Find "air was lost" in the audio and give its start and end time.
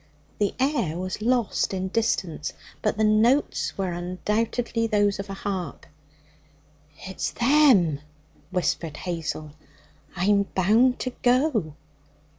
0.59-1.75